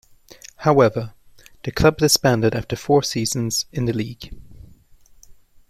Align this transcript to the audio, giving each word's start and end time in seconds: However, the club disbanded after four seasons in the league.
However, 0.55 1.13
the 1.63 1.69
club 1.71 1.97
disbanded 1.97 2.55
after 2.55 2.75
four 2.75 3.03
seasons 3.03 3.67
in 3.71 3.85
the 3.85 3.93
league. 3.93 4.35